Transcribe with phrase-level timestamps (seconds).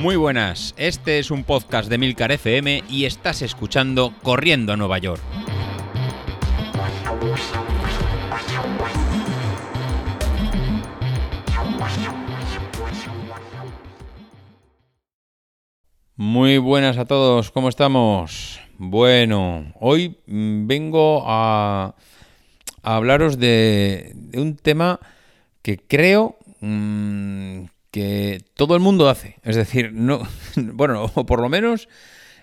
[0.00, 4.96] Muy buenas, este es un podcast de Milcar FM y estás escuchando Corriendo a Nueva
[4.96, 5.20] York.
[16.16, 18.58] Muy buenas a todos, ¿cómo estamos?
[18.78, 21.94] Bueno, hoy mm, vengo a,
[22.82, 24.98] a hablaros de, un tema
[25.60, 29.36] que creo mm, que todo el mundo hace.
[29.42, 31.88] Es decir, no, bueno, o por lo menos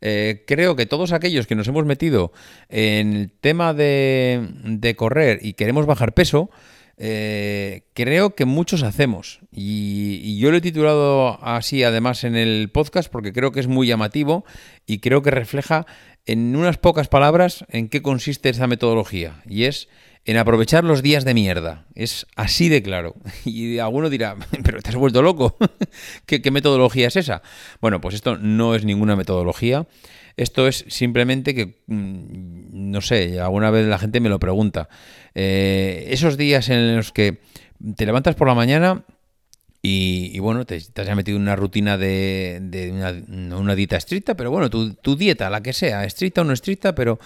[0.00, 2.32] eh, creo que todos aquellos que nos hemos metido
[2.68, 6.50] en el tema de, de correr y queremos bajar peso,
[6.98, 9.40] eh, creo que muchos hacemos.
[9.52, 13.68] Y, y yo lo he titulado así además en el podcast porque creo que es
[13.68, 14.44] muy llamativo
[14.86, 15.86] y creo que refleja
[16.26, 19.42] en unas pocas palabras en qué consiste esa metodología.
[19.48, 19.88] Y es
[20.24, 21.86] en aprovechar los días de mierda.
[21.94, 23.14] Es así de claro.
[23.44, 25.56] Y alguno dirá, pero te has vuelto loco.
[26.26, 27.42] ¿Qué, metodología es esa?
[27.80, 29.86] Bueno, pues esto no es ninguna metodología.
[30.36, 34.88] Esto es simplemente que, mm, no sé, alguna vez la gente me lo pregunta.
[35.34, 37.40] Eh, esos días en los que
[37.96, 39.04] te levantas por la mañana
[39.84, 44.52] y, bueno, te, te, has metido en una rutina de, de una, dieta estricta, pero
[44.52, 47.18] bueno, tu dieta, la que sea, estricta o no estricta, pero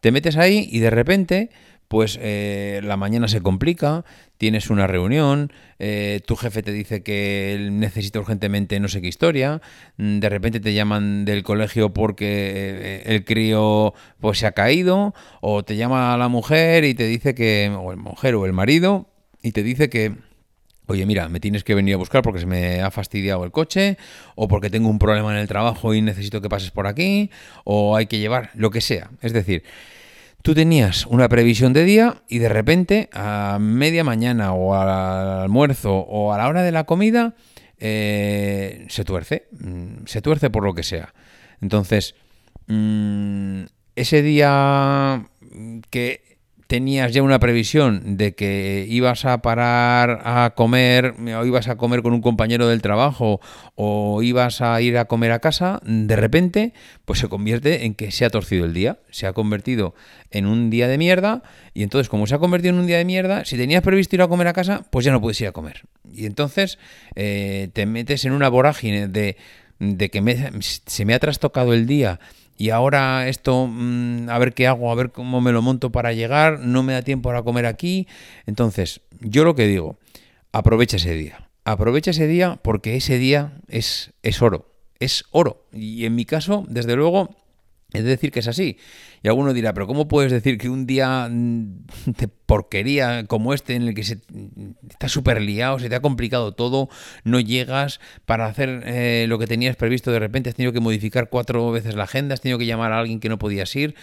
[0.00, 1.50] te metes ahí y de repente
[1.90, 4.04] pues eh, la mañana se complica,
[4.38, 9.60] tienes una reunión, eh, tu jefe te dice que necesita urgentemente no sé qué historia,
[9.96, 15.14] mm, de repente te llaman del colegio porque eh, el crío pues se ha caído,
[15.40, 19.08] o te llama la mujer y te dice que, o el mujer o el marido,
[19.42, 20.14] y te dice que
[20.86, 23.98] oye, mira, me tienes que venir a buscar porque se me ha fastidiado el coche,
[24.36, 27.30] o porque tengo un problema en el trabajo y necesito que pases por aquí,
[27.64, 29.10] o hay que llevar, lo que sea.
[29.22, 29.64] Es decir,
[30.42, 34.88] Tú tenías una previsión de día y de repente a media mañana o al
[35.42, 37.34] almuerzo o a la hora de la comida
[37.78, 41.12] eh, se tuerce, mm, se tuerce por lo que sea.
[41.60, 42.14] Entonces,
[42.68, 43.64] mm,
[43.96, 45.26] ese día
[45.90, 46.29] que
[46.70, 52.00] tenías ya una previsión de que ibas a parar a comer o ibas a comer
[52.00, 53.40] con un compañero del trabajo
[53.74, 56.72] o ibas a ir a comer a casa, de repente
[57.04, 59.96] pues se convierte en que se ha torcido el día, se ha convertido
[60.30, 61.42] en un día de mierda
[61.74, 64.22] y entonces como se ha convertido en un día de mierda, si tenías previsto ir
[64.22, 65.82] a comer a casa, pues ya no puedes ir a comer.
[66.14, 66.78] Y entonces
[67.16, 69.36] eh, te metes en una vorágine de,
[69.80, 70.22] de que
[70.60, 72.20] se me ha trastocado el día
[72.60, 76.12] y ahora esto, mm, a ver qué hago, a ver cómo me lo monto para
[76.12, 78.06] llegar, no me da tiempo para comer aquí.
[78.44, 79.96] Entonces, yo lo que digo,
[80.52, 81.48] aprovecha ese día.
[81.64, 85.64] Aprovecha ese día porque ese día es, es oro, es oro.
[85.72, 87.34] Y en mi caso, desde luego,
[87.92, 88.78] es decir, que es así.
[89.22, 93.74] Y alguno dirá, pero ¿cómo puedes decir que un día mm, de porquería como este,
[93.74, 94.20] en el que se
[94.88, 96.88] está súper liado, se te ha complicado todo,
[97.24, 101.28] no llegas para hacer eh, lo que tenías previsto, de repente has tenido que modificar
[101.28, 103.94] cuatro veces la agenda, has tenido que llamar a alguien que no podías ir?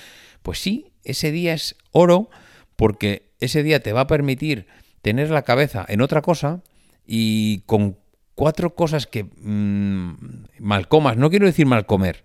[0.43, 2.29] Pues sí, ese día es oro
[2.75, 4.67] porque ese día te va a permitir
[5.01, 6.61] tener la cabeza en otra cosa
[7.05, 7.97] y con
[8.35, 10.13] cuatro cosas que mmm,
[10.59, 12.23] mal comas, no quiero decir mal comer,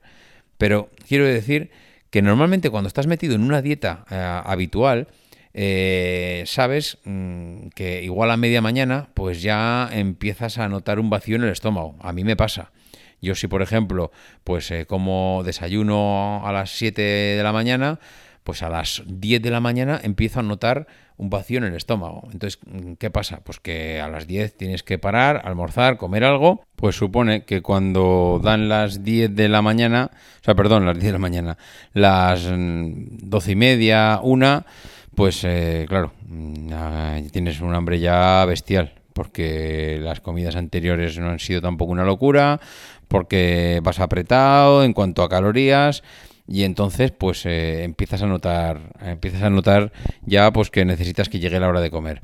[0.59, 1.71] pero quiero decir
[2.11, 5.09] que normalmente cuando estás metido en una dieta eh, habitual,
[5.55, 11.37] eh, sabes mmm, que igual a media mañana, pues ya empiezas a notar un vacío
[11.37, 11.97] en el estómago.
[12.01, 12.73] A mí me pasa.
[13.21, 14.11] Yo si, por ejemplo,
[14.45, 18.01] pues eh, como desayuno a las 7 de la mañana,
[18.45, 20.87] pues a las 10 de la mañana empiezo a notar
[21.17, 22.29] un vacío en el estómago.
[22.33, 22.59] Entonces,
[22.99, 23.41] ¿qué pasa?
[23.45, 26.65] Pues que a las 10 tienes que parar, almorzar, comer algo.
[26.75, 31.07] Pues supone que cuando dan las 10 de la mañana, o sea, perdón, las 10
[31.07, 31.59] de la mañana,
[31.93, 34.67] las 12 mm, y media, una,
[35.15, 38.95] pues eh, claro, mm, tienes un hambre ya bestial.
[39.13, 42.61] Porque las comidas anteriores no han sido tampoco una locura,
[43.09, 46.03] porque vas apretado en cuanto a calorías
[46.47, 49.93] y entonces pues eh, empiezas a notar empiezas a notar
[50.27, 52.23] ya pues que necesitas que llegue la hora de comer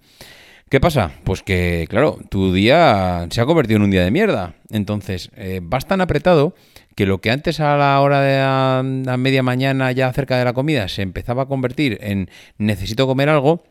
[0.68, 1.12] ¿Qué pasa?
[1.24, 4.54] Pues que, claro, tu día se ha convertido en un día de mierda.
[4.68, 6.54] Entonces, eh, vas tan apretado
[6.94, 10.52] que lo que antes a la hora de la, media mañana, ya cerca de la
[10.52, 12.28] comida, se empezaba a convertir en
[12.58, 13.62] necesito comer algo,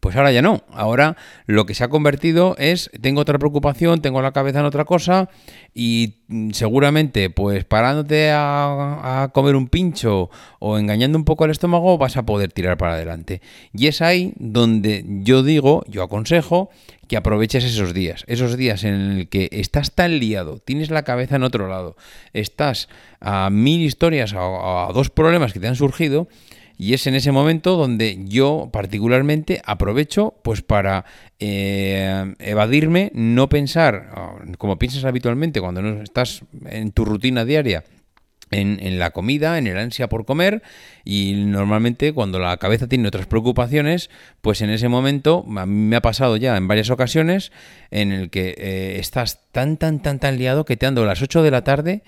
[0.00, 0.62] pues ahora ya no.
[0.72, 4.84] Ahora lo que se ha convertido es tengo otra preocupación, tengo la cabeza en otra
[4.84, 5.28] cosa
[5.74, 11.50] y mm, seguramente pues parándote a, a, comer un pincho o engañando un poco al
[11.50, 13.40] estómago vas a poder tirar para adelante.
[13.72, 16.70] Y es ahí donde yo digo, yo aconsejo
[17.08, 21.36] que aproveches esos días, esos días en el que estás tan liado, tienes la cabeza
[21.36, 21.96] en otro lado,
[22.32, 22.88] estás
[23.20, 26.28] a mil historias, a dos problemas que te han surgido
[26.76, 31.04] y es en ese momento donde yo particularmente aprovecho pues para
[31.38, 37.84] eh, evadirme, no pensar como piensas habitualmente cuando no estás en tu rutina diaria
[38.50, 40.62] en, la comida, en el ansia por comer
[41.04, 44.10] y normalmente cuando la cabeza tiene otras preocupaciones,
[44.40, 47.52] pues en ese momento a mí me ha pasado ya en varias ocasiones
[47.90, 51.22] en el que eh, estás tan, tan, tan, tan liado que te ando a las
[51.22, 52.02] 8 de la tarde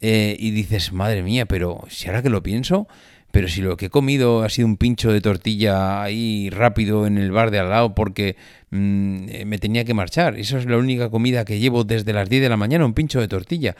[0.00, 2.88] eh, y dices, madre mía, pero si ahora que lo pienso,
[3.32, 7.18] pero si lo que he comido ha sido un pincho de tortilla ahí rápido en
[7.18, 8.36] el bar de al lado porque
[8.70, 12.42] mm, me tenía que marchar, eso es la única comida que llevo desde las 10
[12.42, 13.74] de la mañana, un pincho de tortilla.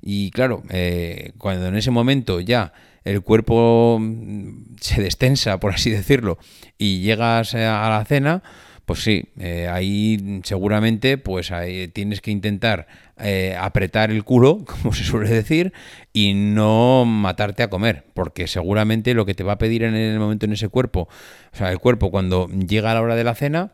[0.00, 2.72] Y claro, eh, cuando en ese momento ya
[3.04, 6.38] el cuerpo mm, se destensa, por así decirlo,
[6.76, 8.42] y llegas a la cena,
[8.88, 12.86] pues sí, eh, ahí seguramente pues ahí tienes que intentar
[13.18, 15.74] eh, apretar el culo, como se suele decir,
[16.14, 20.18] y no matarte a comer, porque seguramente lo que te va a pedir en el
[20.18, 21.06] momento en ese cuerpo,
[21.52, 23.72] o sea, el cuerpo cuando llega la hora de la cena,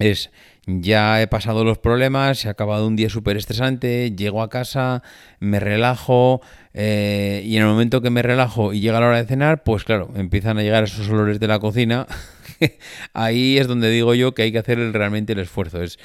[0.00, 0.32] es
[0.66, 5.04] ya he pasado los problemas, se ha acabado un día súper estresante, llego a casa,
[5.38, 6.40] me relajo
[6.74, 9.84] eh, y en el momento que me relajo y llega la hora de cenar, pues
[9.84, 12.08] claro, empiezan a llegar esos olores de la cocina
[13.12, 15.82] ahí es donde digo yo que hay que hacer realmente el esfuerzo.
[15.82, 15.98] Es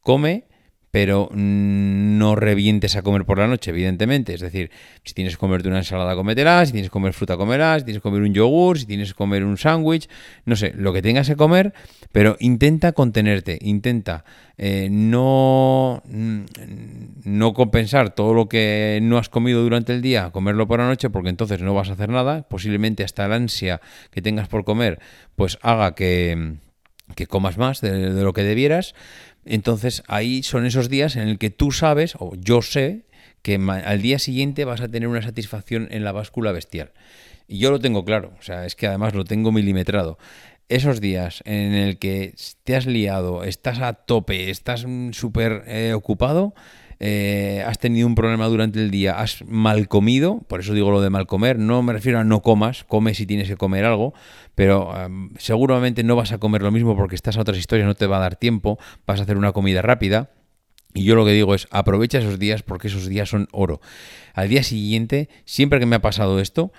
[0.00, 0.44] come,
[0.92, 4.34] pero no revientes a comer por la noche, evidentemente.
[4.34, 4.70] Es decir,
[5.02, 8.00] si tienes que comerte una ensalada, cometerás, si tienes que comer fruta, comerás, si tienes
[8.00, 10.06] que comer un yogur, si tienes que comer un sándwich,
[10.44, 11.72] no sé, lo que tengas que comer,
[12.12, 14.26] pero intenta contenerte, intenta
[14.58, 16.02] eh, no,
[17.24, 21.08] no compensar todo lo que no has comido durante el día, comerlo por la noche,
[21.08, 23.80] porque entonces no vas a hacer nada, posiblemente hasta la ansia
[24.10, 25.00] que tengas por comer,
[25.36, 26.56] pues haga que,
[27.16, 28.94] que comas más de lo que debieras
[29.44, 33.04] entonces ahí son esos días en el que tú sabes, o yo sé,
[33.42, 36.92] que al día siguiente vas a tener una satisfacción en la báscula bestial.
[37.48, 40.18] Y yo lo tengo claro, o sea, es que además lo tengo milimetrado.
[40.68, 42.34] Esos días en el que
[42.64, 46.54] te has liado, estás a tope, estás súper eh, ocupado,
[47.04, 51.00] eh, has tenido un problema durante el día, has mal comido, por eso digo lo
[51.00, 54.14] de mal comer, no me refiero a no comas, come si tienes que comer algo,
[54.54, 54.94] pero
[55.36, 58.18] seguramente no vas a comer lo mismo porque estás a otras historias, no te va
[58.18, 60.30] a dar tiempo, vas a hacer una comida rápida.
[60.94, 63.80] Y yo lo que digo es, aprovecha esos días porque esos días son oro.
[64.32, 66.70] Al día siguiente, siempre que me ha pasado esto,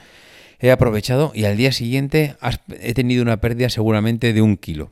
[0.59, 2.37] he aprovechado y al día siguiente
[2.79, 4.89] he tenido una pérdida seguramente de un kilo.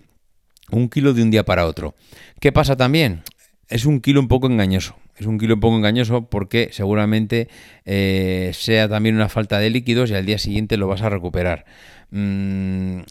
[0.71, 1.95] Un kilo de un día para otro.
[2.41, 3.23] ¿Qué pasa también?
[3.69, 7.47] Es un kilo un poco engañoso es un kilo un poco engañoso porque seguramente
[7.85, 11.65] eh, sea también una falta de líquidos y al día siguiente lo vas a recuperar.
[12.13, 13.03] Mm,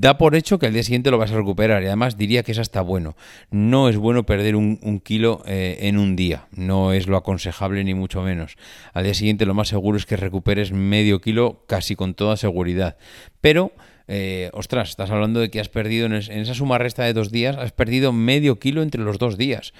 [0.00, 2.52] da por hecho que al día siguiente lo vas a recuperar y además diría que
[2.52, 3.16] es hasta bueno.
[3.50, 7.94] No es bueno perder un, kilo eh, en un día, no es lo aconsejable ni
[7.94, 8.56] mucho menos.
[8.92, 12.96] Al día siguiente lo más seguro es que recuperes medio kilo casi con toda seguridad.
[13.40, 13.72] Pero
[14.06, 17.56] eh, ostras, estás hablando de que has perdido en, esa suma resta de dos días,
[17.56, 19.72] has perdido medio kilo entre los dos días.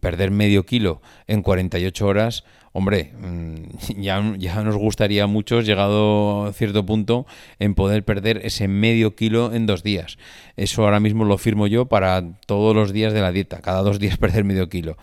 [0.00, 6.84] Perder medio kilo en 48 horas, hombre, mm, ya, nos gustaría a muchos, llegado cierto
[6.84, 7.26] punto,
[7.58, 10.18] en poder perder ese medio kilo en dos días.
[10.56, 13.98] Eso ahora mismo lo firmo yo para todos los días de la dieta, cada dos
[13.98, 14.96] días perder medio kilo.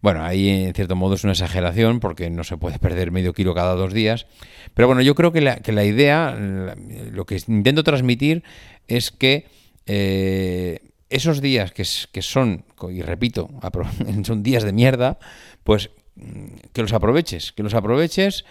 [0.00, 3.54] Bueno, ahí en cierto modo es una exageración porque no se puede perder medio kilo
[3.54, 4.26] cada dos días.
[4.74, 6.36] Pero bueno, yo creo que la, que la idea,
[7.10, 8.44] lo que intento transmitir
[8.86, 9.46] es que
[9.86, 10.80] eh,
[11.10, 11.84] esos días que,
[12.22, 13.48] son, y repito,
[14.24, 15.18] son días de mierda,
[15.64, 18.44] pues mm, que los aproveches, que los aproveches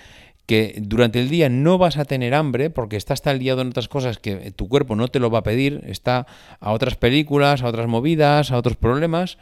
[0.48, 3.89] que durante el día no vas a tener hambre porque estás tan liado en otras
[3.89, 6.25] cosas que tu cuerpo no te lo va a pedir, está
[6.62, 9.38] a otras películas, a otras movidas, a otros problemas,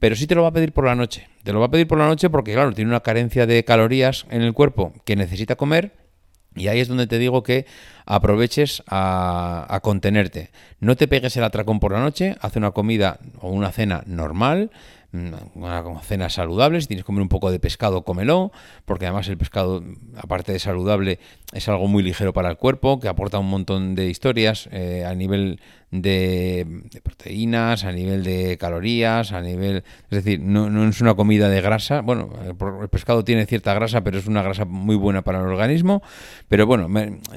[0.00, 1.28] pero sí te lo va a pedir por la noche.
[1.44, 4.26] Te lo va a pedir por la noche porque, claro, tiene una carencia de calorías
[4.30, 5.92] en el cuerpo que necesita comer.
[6.56, 7.66] Y ahí es donde te digo que
[8.04, 10.50] aproveches a, a contenerte.
[10.80, 14.72] No te pegues el atracón por la noche, haz una comida o una cena normal,
[15.12, 18.52] una cena saludable, si tienes que comer un poco de pescado, cómelo,
[18.84, 19.82] porque además el pescado,
[20.16, 21.18] aparte de saludable,
[21.52, 25.14] es algo muy ligero para el cuerpo, que aporta un montón de historias eh, a
[25.14, 29.84] nivel de, proteínas, a nivel de calorías, a nivel...
[30.10, 32.02] Es decir, no, no, es una comida de grasa.
[32.02, 36.02] Bueno, el pescado tiene cierta grasa, pero es una grasa muy buena para el organismo.
[36.48, 36.88] Pero bueno,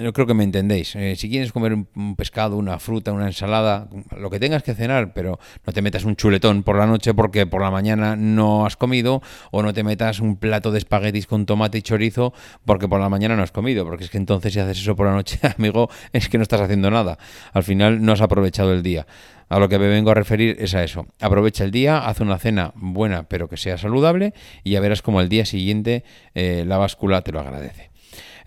[0.01, 0.95] yo creo que me entendéis.
[0.95, 5.13] Eh, si quieres comer un, pescado, una fruta, una ensalada, lo que tengas que cenar,
[5.13, 8.75] pero no te metas un chuletón por la noche porque por la mañana no has
[8.75, 12.33] comido, o no te metas un plato de espaguetis con tomate y chorizo
[12.65, 15.07] porque por la mañana no has comido, porque es que entonces si haces eso por
[15.07, 17.17] la noche, amigo, es que no estás haciendo nada.
[17.53, 19.05] Al final no has aprovechado aprovechado el día.
[19.49, 21.05] A lo que me vengo a referir es a eso.
[21.19, 24.33] Aprovecha el día, haz una cena buena pero que sea saludable
[24.63, 27.91] y ya verás como el día siguiente eh, la báscula te lo agradece.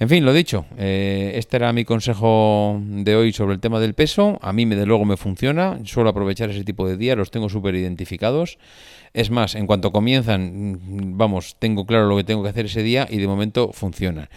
[0.01, 3.95] En fin, lo dicho, eh, este era mi consejo de hoy sobre el tema del
[3.95, 4.41] peso.
[4.43, 5.79] A mí, de luego, me funciona.
[5.85, 8.59] Suelo aprovechar ese tipo de días, los tengo súper identificados.
[9.13, 12.83] Es más, en cuanto comienzan, mm, vamos, tengo claro lo que tengo que hacer ese
[12.83, 14.29] día y de momento funciona.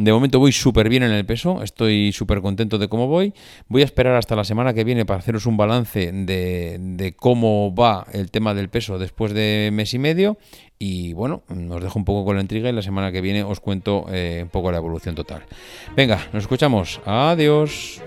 [0.00, 3.34] De momento voy súper bien en el peso, estoy súper contento de cómo voy.
[3.68, 8.06] Voy a esperar hasta la semana que viene para haceros un balance de, cómo va
[8.14, 10.38] el tema del peso después de mes y medio.
[10.78, 13.60] Y bueno, os dejo un poco con la intriga y la semana que viene os
[13.60, 15.42] cuento eh, un poco la evolución total.
[15.94, 17.02] Venga, nos escuchamos.
[17.04, 18.00] Adiós.